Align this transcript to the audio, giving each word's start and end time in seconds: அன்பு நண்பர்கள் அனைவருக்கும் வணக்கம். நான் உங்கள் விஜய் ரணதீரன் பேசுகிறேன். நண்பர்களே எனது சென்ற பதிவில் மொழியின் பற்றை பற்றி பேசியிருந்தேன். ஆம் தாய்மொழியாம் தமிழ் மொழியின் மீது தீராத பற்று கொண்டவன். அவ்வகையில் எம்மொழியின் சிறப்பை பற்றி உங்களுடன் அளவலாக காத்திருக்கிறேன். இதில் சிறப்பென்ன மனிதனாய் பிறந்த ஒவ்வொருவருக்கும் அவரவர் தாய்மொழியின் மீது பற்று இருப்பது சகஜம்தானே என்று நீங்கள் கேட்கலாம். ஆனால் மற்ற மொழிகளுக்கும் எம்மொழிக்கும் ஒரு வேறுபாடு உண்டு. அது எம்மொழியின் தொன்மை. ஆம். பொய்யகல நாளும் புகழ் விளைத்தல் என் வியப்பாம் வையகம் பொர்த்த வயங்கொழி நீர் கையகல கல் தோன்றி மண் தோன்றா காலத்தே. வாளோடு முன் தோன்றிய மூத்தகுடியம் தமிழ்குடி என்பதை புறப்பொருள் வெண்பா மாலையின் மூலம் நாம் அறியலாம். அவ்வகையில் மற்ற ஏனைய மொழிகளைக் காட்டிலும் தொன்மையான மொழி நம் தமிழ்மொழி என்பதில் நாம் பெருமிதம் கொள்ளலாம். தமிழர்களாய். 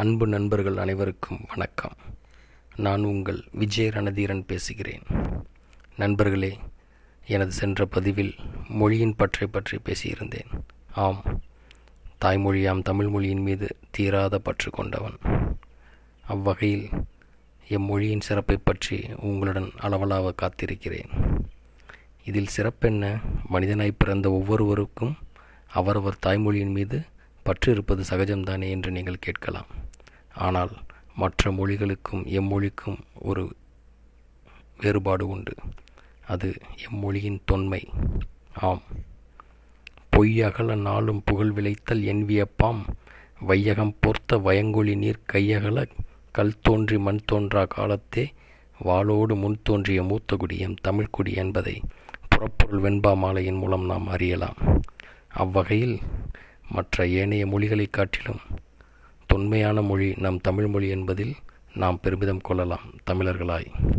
அன்பு 0.00 0.26
நண்பர்கள் 0.26 0.76
அனைவருக்கும் 0.76 1.40
வணக்கம். 1.48 1.94
நான் 2.76 3.04
உங்கள் 3.04 3.44
விஜய் 3.52 3.88
ரணதீரன் 3.88 4.42
பேசுகிறேன். 4.46 5.02
நண்பர்களே 5.96 6.58
எனது 7.26 7.50
சென்ற 7.50 7.86
பதிவில் 7.86 8.34
மொழியின் 8.68 9.14
பற்றை 9.16 9.48
பற்றி 9.48 9.78
பேசியிருந்தேன். 9.78 10.50
ஆம் 10.94 11.40
தாய்மொழியாம் 12.24 12.82
தமிழ் 12.82 13.08
மொழியின் 13.08 13.42
மீது 13.42 13.76
தீராத 13.90 14.38
பற்று 14.38 14.70
கொண்டவன். 14.70 15.18
அவ்வகையில் 16.24 16.86
எம்மொழியின் 17.68 18.26
சிறப்பை 18.28 18.56
பற்றி 18.56 19.06
உங்களுடன் 19.20 19.70
அளவலாக 19.78 20.34
காத்திருக்கிறேன். 20.42 21.10
இதில் 22.24 22.54
சிறப்பென்ன 22.56 23.20
மனிதனாய் 23.52 23.98
பிறந்த 23.98 24.30
ஒவ்வொருவருக்கும் 24.30 25.18
அவரவர் 25.72 26.22
தாய்மொழியின் 26.26 26.76
மீது 26.78 27.00
பற்று 27.42 27.72
இருப்பது 27.72 28.02
சகஜம்தானே 28.02 28.68
என்று 28.68 28.90
நீங்கள் 28.90 29.24
கேட்கலாம். 29.28 29.68
ஆனால் 30.38 30.70
மற்ற 31.14 31.50
மொழிகளுக்கும் 31.50 32.26
எம்மொழிக்கும் 32.26 32.98
ஒரு 33.14 33.56
வேறுபாடு 34.80 35.28
உண்டு. 35.28 35.54
அது 36.26 36.54
எம்மொழியின் 36.76 37.38
தொன்மை. 37.44 37.88
ஆம். 38.54 38.82
பொய்யகல 40.16 40.76
நாளும் 40.76 41.22
புகழ் 41.24 41.50
விளைத்தல் 41.50 42.04
என் 42.04 42.26
வியப்பாம் 42.26 42.82
வையகம் 43.40 43.96
பொர்த்த 44.00 44.36
வயங்கொழி 44.36 44.96
நீர் 44.96 45.22
கையகல 45.32 45.86
கல் 46.32 46.60
தோன்றி 46.60 46.98
மண் 46.98 47.20
தோன்றா 47.32 47.66
காலத்தே. 47.76 48.30
வாளோடு 48.84 49.34
முன் 49.34 49.60
தோன்றிய 49.62 50.02
மூத்தகுடியம் 50.02 50.76
தமிழ்குடி 50.88 51.34
என்பதை 51.34 51.82
புறப்பொருள் 52.28 52.80
வெண்பா 52.80 53.14
மாலையின் 53.16 53.58
மூலம் 53.58 53.84
நாம் 53.84 54.06
அறியலாம். 54.06 54.56
அவ்வகையில் 55.28 55.98
மற்ற 56.70 57.08
ஏனைய 57.08 57.46
மொழிகளைக் 57.46 57.92
காட்டிலும் 57.92 58.40
தொன்மையான 59.28 59.82
மொழி 59.82 60.14
நம் 60.16 60.40
தமிழ்மொழி 60.40 60.88
என்பதில் 60.88 61.34
நாம் 61.74 62.00
பெருமிதம் 62.02 62.40
கொள்ளலாம். 62.40 62.86
தமிழர்களாய். 63.10 63.97